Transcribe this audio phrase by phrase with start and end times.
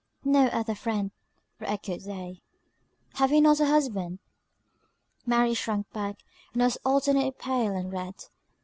[0.25, 1.11] "No other friend,"
[1.59, 2.41] re echoed they,
[3.17, 4.17] "have you not a husband?"
[5.27, 6.17] Mary shrunk back,
[6.53, 8.15] and was alternately pale and red.